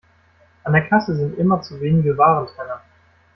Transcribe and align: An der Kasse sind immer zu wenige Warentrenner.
An 0.63 0.73
der 0.73 0.87
Kasse 0.89 1.15
sind 1.15 1.37
immer 1.37 1.61
zu 1.61 1.79
wenige 1.79 2.17
Warentrenner. 2.17 2.81